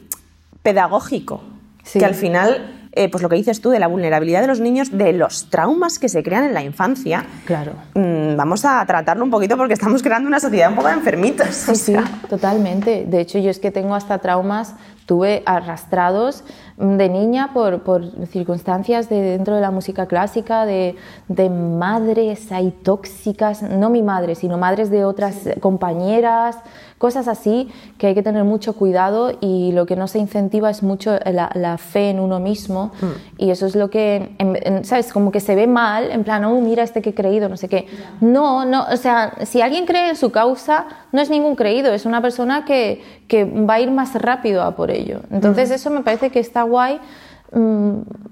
[0.61, 1.43] pedagógico?
[1.91, 4.97] Que al final eh, pues lo que dices tú de la vulnerabilidad de los niños,
[4.97, 7.25] de los traumas que se crean en la infancia.
[7.45, 7.73] Claro.
[7.93, 11.47] Mm, vamos a tratarlo un poquito porque estamos creando una sociedad un poco de enfermitos.
[11.49, 11.95] Sí, sí,
[12.29, 13.05] totalmente.
[13.05, 16.43] De hecho, yo es que tengo hasta traumas, tuve arrastrados
[16.77, 20.95] de niña por, por circunstancias de dentro de la música clásica, de,
[21.27, 26.57] de, madres ahí tóxicas, no mi madre, sino madres de otras compañeras,
[27.05, 30.81] cosas así que hay que tener mucho cuidado y lo que no se incentiva es
[30.81, 33.43] mucho la, la fe en uno mismo mm.
[33.43, 34.35] y eso es lo que,
[34.81, 35.13] ¿sabes?
[35.13, 37.67] Como que se ve mal, en plan, oh, mira este que he creído, no sé
[37.69, 37.85] qué.
[38.21, 42.07] No, no, o sea, si alguien cree en su causa, no es ningún creído, es
[42.07, 45.19] una persona que, que va a ir más rápido a por ello.
[45.29, 47.24] Entonces eso me parece que está guay Mm,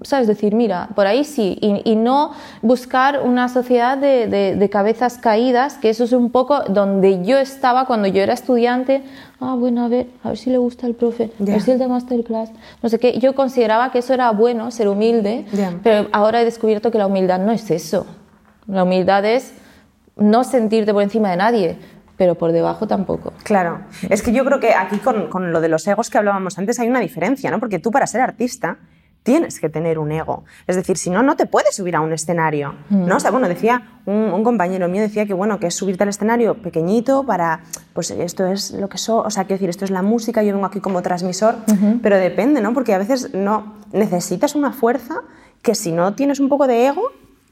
[0.02, 0.26] ¿sabes?
[0.26, 6.04] Decir, mira, por ahí sí, y, no buscar una sociedad de, cabezas caídas, que eso
[6.04, 9.02] es un poco donde yo estaba cuando yo era estudiante.
[9.40, 11.78] Ah, bueno, a ver, a ver si le gusta el profe, a ver si el
[11.78, 12.50] de masterclass,
[12.82, 13.18] no sé qué.
[13.18, 15.46] Yo consideraba que eso era bueno, ser humilde,
[15.82, 18.06] pero ahora he descubierto que la humildad no es eso.
[18.66, 19.54] La humildad es
[20.16, 21.78] no sentirte por encima de nadie,
[22.16, 23.32] pero por debajo tampoco.
[23.42, 26.58] Claro, es que yo creo que aquí con, con, lo de los egos que hablábamos
[26.58, 27.58] antes hay una diferencia, ¿no?
[27.58, 28.78] Porque tú para ser artista
[29.24, 30.44] tienes que tener un ego.
[30.66, 32.74] Es decir, si no, no te puedes subir a un escenario.
[32.90, 33.16] ¿no?
[33.16, 36.54] O sea, bueno, decía un, compañero mío, decía que bueno, que es subirte al escenario
[36.62, 37.62] pequeñito para,
[37.94, 40.52] pues esto es lo que soy, o sea, quiero decir, esto es la música, yo
[40.52, 41.56] vengo aquí como transmisor,
[42.02, 42.74] pero depende, ¿no?
[42.74, 45.22] Porque a veces no, necesitas una fuerza
[45.62, 47.10] que si no tienes un poco de ego,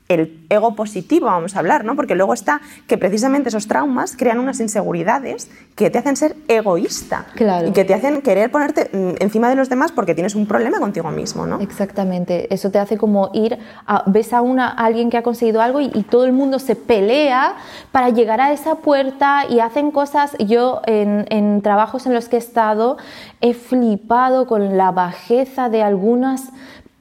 [0.09, 1.97] el ego positivo, vamos a hablar, ¿no?
[1.97, 7.27] Porque luego está que precisamente esos traumas crean unas inseguridades que te hacen ser egoísta
[7.35, 7.69] claro.
[7.69, 10.79] y que te hacen querer ponerte mm, encima de los demás porque tienes un problema
[10.81, 11.61] contigo mismo, ¿no?
[11.61, 12.53] Exactamente.
[12.53, 16.03] Eso te hace como ir a, ves a una alguien que ha conseguido algo y,
[16.13, 17.55] todo el mundo se pelea
[17.91, 20.37] para llegar a esa puerta y hacen cosas.
[20.39, 22.99] Yo en, en trabajos en los que he estado
[23.41, 26.51] he flipado con la bajeza de algunas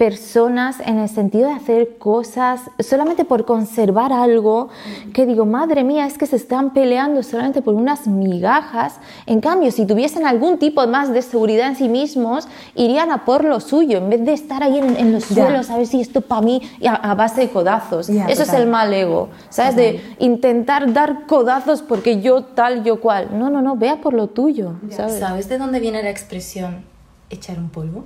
[0.02, 4.70] personas en el sentido de hacer cosas solamente por conservar algo
[5.14, 8.96] que digo, madre mía, es que se están peleando solamente por unas migajas.
[9.28, 13.44] En cambio, si tuviesen algún tipo más de seguridad en sí mismos, irían a por
[13.44, 16.42] lo suyo, en vez de estar ahí en, los suelos a ver si esto para
[16.42, 18.10] mí a, base de codazos.
[18.10, 19.76] Eso es el mal ego, ¿sabes?
[19.76, 23.38] De intentar dar codazos porque yo tal, yo cual.
[23.38, 24.78] No, no, no, vea por lo tuyo.
[24.90, 25.20] ¿sabes?
[25.20, 26.86] ¿Sabes de dónde viene la expresión
[27.30, 28.06] echar un polvo?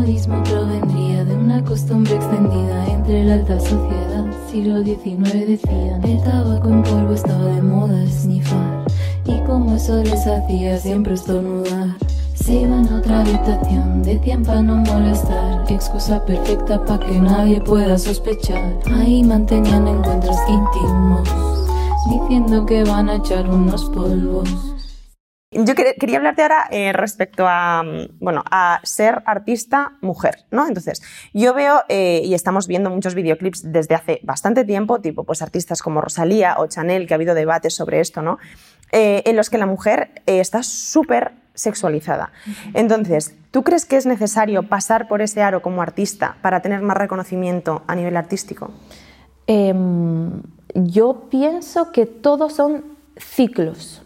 [0.00, 4.24] Modismo provendría de una costumbre extendida entre la alta sociedad.
[4.50, 8.86] Siglo XIX decían, el tabaco en polvo estaba de moda esnifar.
[9.26, 11.98] Y como eso les hacía siempre estornudar.
[12.32, 15.70] Se iban a otra habitación, decían para no molestar.
[15.70, 18.78] Excusa perfecta para que nadie pueda sospechar.
[18.94, 21.28] Ahí mantenían encuentros íntimos,
[22.08, 24.69] diciendo que van a echar unos polvos.
[25.52, 27.82] Yo quería hablarte ahora eh, respecto a,
[28.20, 30.68] bueno, a ser artista mujer, ¿no?
[30.68, 31.02] Entonces,
[31.34, 35.82] yo veo eh, y estamos viendo muchos videoclips desde hace bastante tiempo, tipo pues artistas
[35.82, 38.38] como Rosalía o Chanel, que ha habido debates sobre esto, ¿no?
[38.92, 42.30] Eh, en los que la mujer está súper sexualizada.
[42.72, 46.96] Entonces, ¿tú crees que es necesario pasar por ese aro como artista para tener más
[46.96, 48.70] reconocimiento a nivel artístico?
[49.48, 50.42] Em,
[50.74, 52.84] yo pienso que todos son
[53.16, 54.04] ciclos.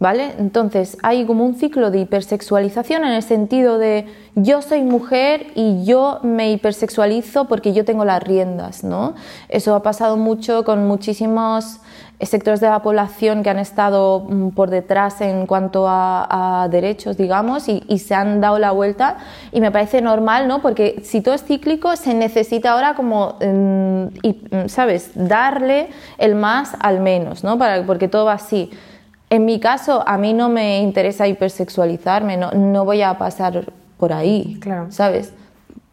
[0.00, 0.32] ¿Vale?
[0.38, 5.84] Entonces hay como un ciclo de hipersexualización en el sentido de yo soy mujer y
[5.84, 9.14] yo me hipersexualizo porque yo tengo las riendas, ¿no?
[9.48, 11.78] Eso ha pasado mucho con muchísimos
[12.20, 17.68] sectores de la población que han estado mm, por detrás en cuanto a, derechos, digamos,
[17.68, 19.18] y, se han dado la vuelta
[19.52, 20.62] y me parece normal, ¿no?
[20.62, 26.72] Porque si todo es cíclico, se necesita ahora como, mm, mm, ¿sabes?, darle el más
[26.80, 27.58] al menos, ¿no?
[27.58, 28.70] Para, porque todo va así.
[29.34, 33.64] En mi caso, a mí no me interesa hipersexualizarme, no, no voy a pasar
[33.98, 34.86] por ahí, claro.
[34.90, 35.32] ¿sabes?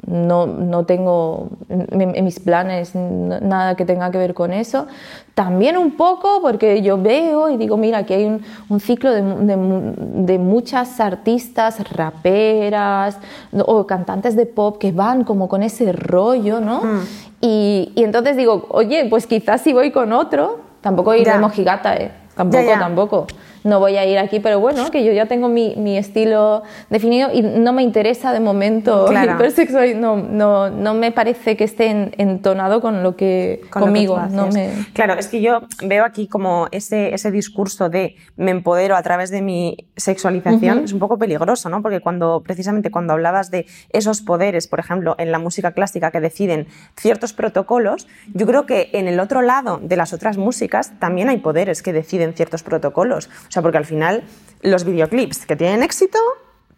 [0.07, 4.87] no, no tengo en, mis planes nada que tenga que ver con eso.
[5.33, 9.21] También un poco porque yo veo y digo, mira, aquí hay un, un ciclo de,
[9.21, 13.17] de, muchas artistas, raperas
[13.65, 16.81] o cantantes de pop que van como con ese rollo, ¿no?
[16.81, 16.99] Hmm.
[17.39, 21.95] Y, y, entonces digo, oye, pues quizás si voy con otro, tampoco iré de mojigata,
[21.95, 22.11] ¿eh?
[22.35, 23.27] Tampoco, tampoco
[23.63, 27.29] no voy a ir aquí, pero bueno, que yo ya tengo mi, mi estilo definido
[27.33, 29.33] y no me interesa de momento claro.
[29.33, 34.19] hipersexual, no, no, no me parece que esté entonado con lo que conmigo.
[34.31, 34.71] no me...
[34.93, 39.29] Claro, es que yo veo aquí como ese, ese discurso de me empodero a través
[39.29, 41.81] de mi sexualización es un poco peligroso, ¿no?
[41.81, 46.19] Porque cuando precisamente cuando hablabas de esos poderes, por ejemplo, en la música clásica que
[46.19, 51.29] deciden ciertos protocolos, yo creo que en el otro lado de las otras músicas también
[51.29, 53.29] hay poderes que deciden ciertos protocolos.
[53.51, 54.23] O sea, porque al final
[54.61, 56.17] los videoclips que tienen éxito,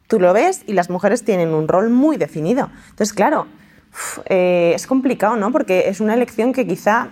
[0.07, 2.71] tú lo ves y las mujeres tienen un rol muy definido.
[2.89, 3.45] Entonces, claro,
[4.25, 5.51] eh, es complicado, ¿no?
[5.51, 7.09] Porque es una elección que quizá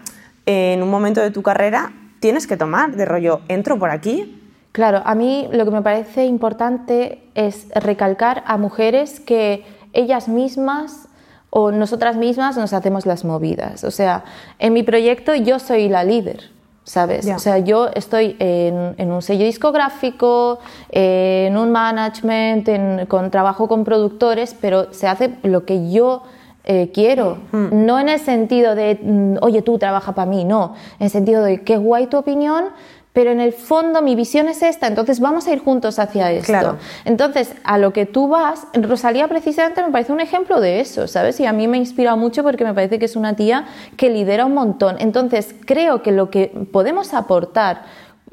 [0.48, 4.42] eh, en un momento de tu carrera tienes que tomar, de rollo, entro por aquí.
[4.72, 11.08] Claro, a mí lo que me parece importante es recalcar a mujeres que ellas mismas
[11.52, 13.84] o nosotras mismas nos hacemos las movidas.
[13.84, 14.24] O sea,
[14.58, 16.50] en mi proyecto yo soy la líder.
[16.84, 17.28] ¿Sabes?
[17.28, 24.56] O sea, yo estoy en, un sello discográfico, en un management, con trabajo con productores,
[24.60, 26.24] pero se hace lo que yo
[26.64, 27.86] eh, quiero, hmm.
[27.86, 31.44] no en el sentido de, mm, oye, tú trabaja para mí, no, en el sentido
[31.44, 32.66] de, qué guay tu opinión,
[33.14, 36.78] pero en el fondo mi visión es esta, entonces vamos a ir juntos hacia esto.
[37.04, 41.40] Entonces, a lo que tú vas, Rosalía precisamente me parece un ejemplo de eso, ¿sabes?
[41.42, 43.66] Y a mí me inspira mucho porque me parece que es una tía
[43.98, 44.96] que lidera un montón.
[45.00, 47.84] Entonces, creo que lo que podemos aportar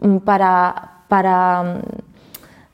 [0.00, 1.80] mm, para, para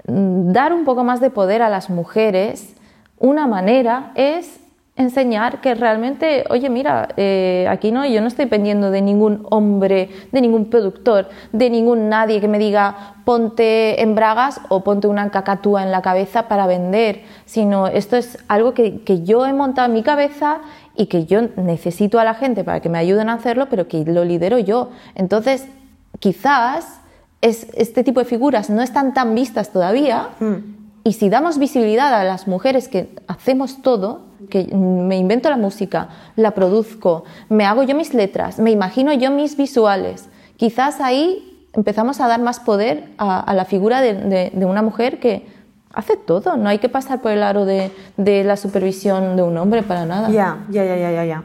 [0.07, 2.75] mm, dar un poco más de poder a las mujeres,
[3.19, 4.61] una manera es
[4.97, 10.09] enseñar que realmente, oye, mira, eh, aquí no, yo no estoy pendiendo de ningún hombre,
[10.31, 15.31] de ningún productor, de ningún nadie que me diga ponte en bragas o ponte una
[15.31, 19.87] cacatúa en la cabeza para vender, sino esto es algo que, que yo he montado
[19.87, 20.61] en mi cabeza
[20.95, 24.05] y que yo necesito a la gente para que me ayuden a hacerlo, pero que
[24.05, 24.91] lo lidero yo.
[25.17, 25.67] Entonces,
[26.21, 27.01] quizás
[27.41, 30.29] es, este tipo de figuras no están tan vistas todavía.
[30.39, 30.75] Mm.
[31.05, 36.09] Y si damos visibilidad a las mujeres que hacemos todo, que me invento la música,
[36.37, 42.21] la produzco, me hago yo mis letras, me imagino yo mis visuales, quizás ahí empezamos
[42.21, 45.47] a dar más poder a, la figura de, una mujer que
[45.93, 49.57] hace todo, no hay que pasar por el aro de, de la supervisión de un
[49.57, 50.31] hombre para nada.
[50.31, 51.45] Ya, ya, ya, ya, ya.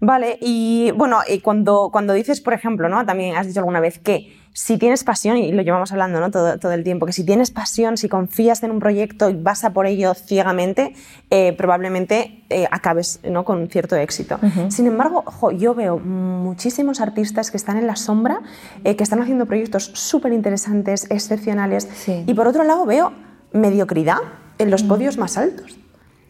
[0.00, 3.06] Vale, y bueno, y cuando, cuando dices, por ejemplo, ¿no?
[3.06, 6.30] También has dicho alguna vez que si tienes pasión, y lo llevamos hablando ¿no?
[6.30, 9.64] todo, todo, el tiempo, que si tienes pasión, si confías en un proyecto y vas
[9.64, 10.94] a por ello ciegamente,
[11.30, 13.44] eh, probablemente eh, acabes ¿no?
[13.44, 14.38] con cierto éxito.
[14.68, 15.24] Sin embargo,
[15.58, 18.42] yo veo muchísimos artistas que están en la sombra,
[18.84, 23.12] eh, que están haciendo proyectos súper interesantes, excepcionales, y por otro lado veo
[23.52, 24.18] mediocridad
[24.58, 25.76] en los podios más altos.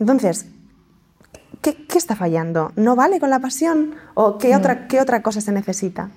[0.01, 0.47] Entonces,
[1.61, 2.73] ¿qué, ¿qué, está fallando?
[2.75, 3.97] ¿No vale con la pasión?
[4.15, 6.09] ¿O qué, otra, qué otra cosa se necesita?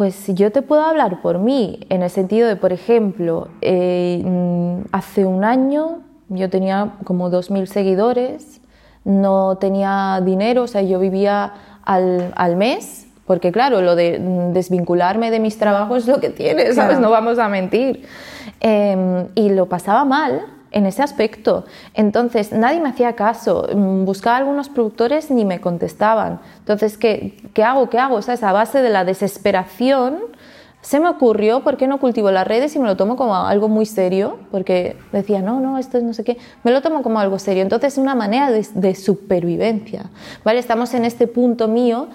[0.00, 4.86] Pues yo te puedo hablar por mí, en el sentido de, por ejemplo, eh, mm,
[4.92, 5.98] hace un año
[6.30, 8.62] yo tenía como 2.000 seguidores,
[9.04, 11.52] no tenía dinero, o sea, yo vivía
[11.84, 16.30] al, al, mes, porque claro, lo de mm, desvincularme de mis trabajos es lo que
[16.30, 16.98] tiene, ¿sabes?
[16.98, 18.06] No vamos a mentir.
[18.60, 21.64] Em, y lo pasaba mal, en ese aspecto.
[21.94, 23.68] Entonces, nadie me hacía caso.
[23.74, 26.40] Mm, buscaba algunos productores ni me contestaban.
[26.58, 27.90] Entonces, ¿qué, qué hago?
[27.90, 28.16] ¿Qué hago?
[28.16, 30.18] O sea, esa base de la desesperación
[30.82, 33.68] se me ocurrió, ¿por qué no cultivo las redes y me lo tomo como algo
[33.68, 34.38] muy serio?
[34.50, 36.38] Porque decía, no, no, esto es no sé qué.
[36.64, 37.62] Me lo tomo como algo serio.
[37.62, 40.06] Entonces, es una manera de, supervivencia.
[40.42, 40.58] ¿Vale?
[40.58, 42.08] Estamos en este punto mío.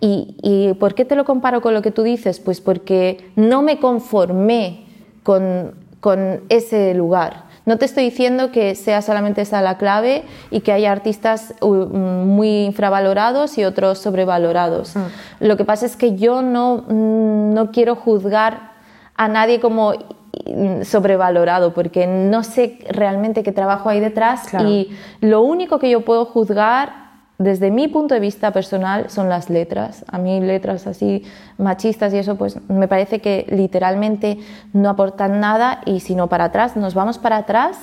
[0.00, 2.38] Y, ¿Y por qué te lo comparo con lo que tú dices?
[2.38, 4.86] Pues porque no me conformé
[5.24, 7.44] con, con ese lugar.
[7.64, 11.66] No te estoy diciendo que sea solamente esa la clave y que haya artistas mm,
[11.66, 14.96] muy infravalorados y otros sobrevalorados.
[14.96, 15.00] Mm.
[15.40, 18.72] Lo que pasa es que yo no, mm, no quiero juzgar
[19.14, 19.94] a nadie como
[20.84, 24.90] sobrevalorado porque no sé realmente qué trabajo hay detrás y
[25.20, 27.01] lo único que yo puedo juzgar
[27.42, 30.04] desde mi punto de vista personal son las letras.
[30.08, 31.24] A mí letras así
[31.58, 34.38] machistas y eso pues me parece que literalmente
[34.72, 37.78] no aportan nada y si no para atrás, nos vamos para atrás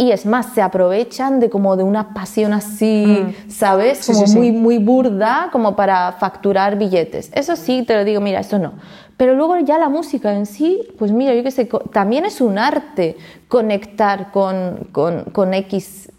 [0.00, 3.50] y es más, se aprovechan de como de una pasión así, mm.
[3.50, 4.06] ¿sabes?
[4.06, 7.30] como muy, muy burda, como para facturar billetes.
[7.34, 8.72] Eso sí, te lo digo, mira, eso no.
[9.18, 12.56] Pero luego ya la música en sí, pues mira, yo qué sé, también es un
[12.56, 16.09] arte conectar con, con, con X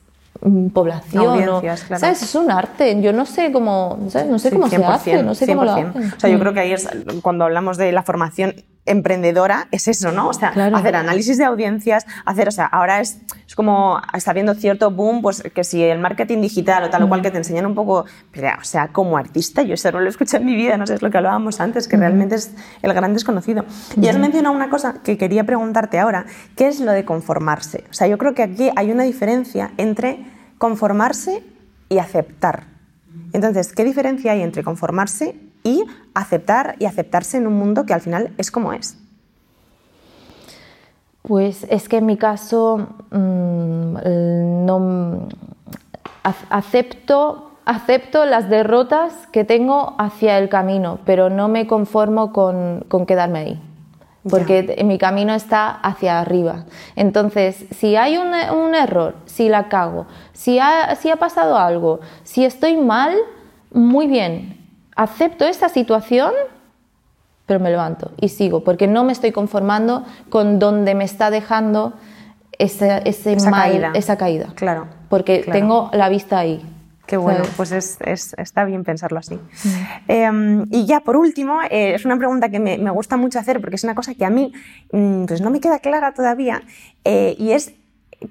[0.42, 1.50] mm, población.
[1.50, 1.78] o- claro.
[2.00, 2.22] ¿Sabes?
[2.22, 3.02] Es un arte.
[3.02, 4.28] Yo no sé cómo, ¿sabes?
[4.30, 5.90] No sé Sí, cómo se hace, no sé cómo lo 100%.
[5.90, 6.14] hacen.
[6.16, 6.42] O sea, yo Mm.
[6.42, 6.88] creo que ahí es
[7.22, 8.56] cuando hablamos de la formación
[8.86, 10.30] emprendedora, es eso, ¿no?
[10.30, 10.76] O sea, Claro.
[10.76, 15.22] hacer análisis de audiencias, hacer, o sea, ahora es, es como, está habiendo cierto boom,
[15.22, 18.06] pues que si el marketing digital o tal o cual que te enseñan un poco,
[18.32, 20.96] pero, o sea, como artista, yo eso no lo escuché en mi vida, no sé,
[20.96, 23.66] es lo que hablábamos antes, que realmente es el gran desconocido.
[24.02, 26.26] Y has mencionado una cosa que quería preguntarte ahora,
[26.56, 27.86] ¿qué es lo de conformarse?
[27.90, 30.26] O sea, yo creo que aquí hay una diferencia entre
[30.58, 31.44] conformarse
[31.90, 32.66] y aceptar.
[33.34, 35.84] Entonces, ¿qué diferencia hay entre conformarse y
[36.14, 38.98] aceptar y aceptarse en un mundo que al final es como es?
[41.24, 45.28] Pues es que en mi caso mm, no
[46.24, 52.86] ac- acepto, acepto las derrotas que tengo hacia el camino, pero no me conformo con,
[52.88, 53.62] con quedarme ahí.
[54.30, 56.66] Porque mi camino está hacia arriba.
[56.96, 62.02] Entonces, si hay un, un error, si la cago, si ha, si ha pasado algo,
[62.24, 63.16] si estoy mal,
[63.74, 64.61] muy bien.
[64.96, 66.32] Acepto esta situación
[67.48, 71.94] pero me levanto y sigo, porque no me estoy conformando con donde me está dejando
[72.58, 73.92] ese, ese Esa mal- caída.
[73.94, 74.54] esa caída.
[74.56, 75.60] Claro, Porque claro.
[75.60, 76.62] tengo la vista ahí.
[77.08, 77.54] Qué bueno, ¿sabes?
[77.58, 79.38] pues es, es- está bien pensarlo así.
[80.08, 83.60] Eh, y ya por último, eh, es una pregunta que me, me gusta mucho hacer
[83.60, 84.54] porque es una cosa que a mí
[84.94, 86.62] mm, pues no me queda clara todavía
[87.04, 87.74] eh, y es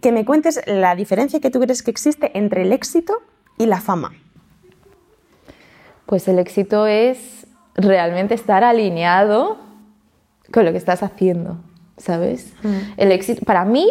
[0.01, 3.21] que me cuentes la diferencia que tú crees que existe entre el éxito
[3.59, 4.13] y la fama.
[6.11, 7.47] Pues el éxito es
[7.77, 9.59] realmente estar alineado
[10.53, 11.59] con lo que estás haciendo,
[11.99, 12.53] ¿sabes?
[12.97, 13.87] El éxito, para mí,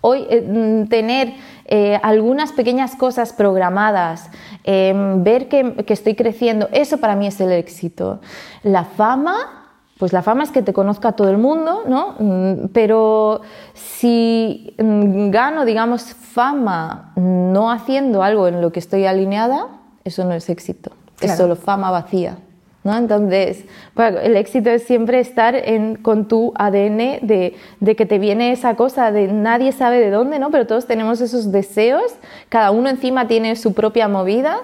[0.00, 4.30] hoy eh, mm, tener eh, algunas pequeñas cosas programadas,
[4.62, 8.20] eh, ver que, que estoy creciendo, eso para mí es el éxito.
[8.62, 12.14] La fama, pues la fama es que te conozca todo el mundo, ¿no?
[12.20, 13.40] Mm, Pero
[13.74, 19.66] si mm, gano, digamos, fama no haciendo algo en lo que estoy alineada,
[20.08, 21.36] eso no es éxito, es Claro.
[21.36, 22.38] solo fama vacía.
[22.84, 22.96] ¿no?
[22.96, 23.64] Entonces,
[23.94, 28.52] bueno, el éxito es siempre estar en, con tu ADN de, de que te viene
[28.52, 30.50] esa cosa de nadie sabe de dónde, ¿no?
[30.50, 32.14] pero todos tenemos esos deseos,
[32.48, 34.60] cada uno encima tiene su propia movida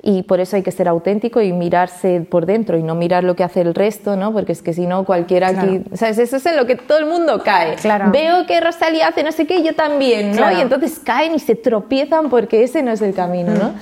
[0.00, 3.34] y por eso hay que ser auténtico y mirarse por dentro y no mirar lo
[3.34, 4.32] que hace el resto, ¿no?
[4.32, 6.18] porque es que si no cualquiera aquí, ¿sabes?
[6.18, 7.74] Eso es en lo que todo el mundo cae.
[7.74, 8.12] Claro.
[8.12, 10.36] Veo que Rosalía hace no sé qué, yo también, ¿no?
[10.36, 10.56] Claro.
[10.56, 13.74] Y entonces caen y se tropiezan porque ese no es el camino, ¿no?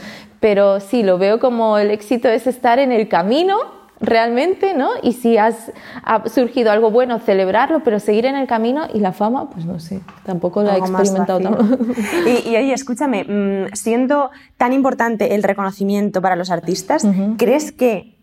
[0.47, 3.57] Pero sí, lo veo como el éxito es estar en el camino
[3.99, 4.91] realmente, ¿no?
[5.03, 5.73] Y si has
[6.05, 9.81] ha surgido algo bueno, celebrarlo, pero seguir en el camino y la fama, pues no
[9.81, 11.79] sé, tampoco la he experimentado tanto.
[12.29, 17.05] Y, y oye, escúchame, mm, siendo tan importante el reconocimiento para los artistas,
[17.39, 18.17] ¿crees que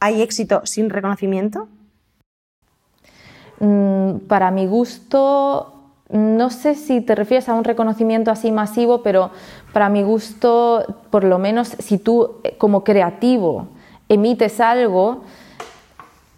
[0.00, 1.68] hay éxito sin reconocimiento?
[3.60, 5.75] Mm, para mi gusto,
[6.10, 9.30] no sé si te refieres a un reconocimiento así masivo, pero
[9.72, 13.68] para mi gusto, por lo menos si tú eh, como creativo
[14.08, 15.22] emites algo,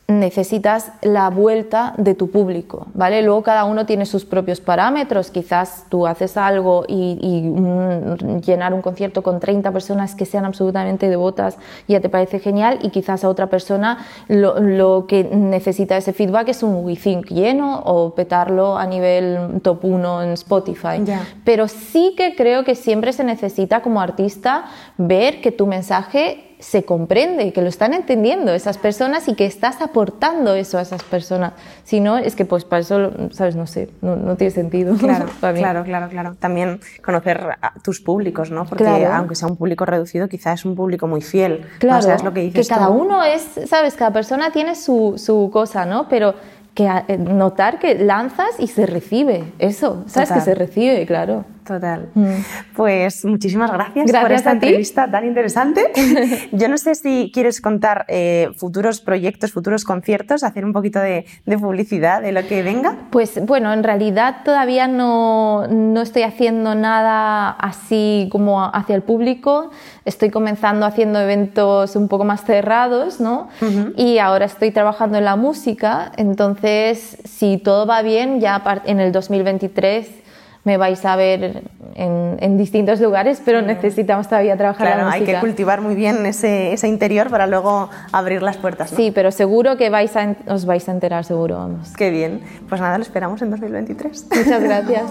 [0.08, 3.20] necesitas la vuelta de tu público, ¿vale?
[3.20, 8.72] Luego cada uno tiene sus propios parámetros, quizás tú haces algo y, y, mm, llenar
[8.72, 13.22] un concierto con 30 personas que sean absolutamente devotas ya te parece genial y quizás
[13.22, 13.98] a otra persona
[14.28, 19.60] lo, lo que necesita ese feedback es un We Think lleno o petarlo a nivel
[19.62, 21.04] top 1 en Spotify.
[21.44, 24.64] Pero sí que creo que siempre se necesita como artista
[24.96, 29.80] ver que tu mensaje se comprende, que lo están entendiendo esas personas y que estás
[29.80, 31.52] aportando eso a esas personas.
[31.84, 33.54] Si no, es que pues para eso, ¿sabes?
[33.56, 34.94] No sé, no, no tiene sentido.
[34.96, 36.34] Claro, claro, claro, claro.
[36.38, 38.64] También conocer a tus públicos, ¿no?
[38.64, 39.12] Porque Claro.
[39.14, 41.64] aunque sea un público reducido, quizás es un público muy fiel.
[41.78, 42.92] Claro, O sea, es lo que dices cada tú.
[42.94, 43.94] uno es, ¿sabes?
[43.94, 46.08] Cada persona tiene su, su cosa, ¿no?
[46.08, 46.34] Pero
[46.74, 50.28] que eh, notar que lanzas y se recibe eso, ¿sabes?
[50.28, 50.44] Total.
[50.44, 51.44] Que se recibe, claro.
[51.68, 52.08] Total.
[52.14, 52.26] Mm.
[52.74, 55.92] Pues muchísimas gracias, por esta entrevista tan interesante.
[56.52, 61.26] Yo no sé si quieres contar eh, futuros proyectos, futuros conciertos, hacer un poquito de,
[61.44, 62.96] de publicidad de lo que venga.
[63.10, 69.70] Pues bueno, en realidad todavía no, no estoy haciendo nada así como hacia el público.
[70.06, 73.50] Estoy comenzando haciendo eventos un poco más cerrados, ¿no?
[73.94, 76.12] Y ahora estoy trabajando en la música.
[76.16, 80.27] Entonces, si todo va bien, ya en el 2023
[80.64, 81.62] me vais a ver
[81.94, 85.40] en, en distintos lugares, pero necesitamos todavía trabajar la Claro, hay música.
[85.40, 88.90] que cultivar muy bien ese, ese interior para luego abrir las puertas.
[88.92, 88.96] ¿no?
[88.96, 91.90] Sí, pero seguro que vais a, os vais a enterar, seguro, vamos.
[91.96, 92.42] Qué bien.
[92.68, 94.26] Pues nada, lo esperamos en 2023.
[94.36, 95.02] Muchas gracias.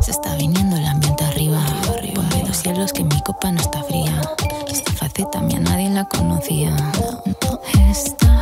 [0.00, 1.58] Se está viniendo el ambiente arriba.
[2.14, 4.20] Ponme dos cielos que mi copa no está fría.
[4.70, 6.74] Esta faceta a nadie la conocía.
[7.90, 8.41] Esta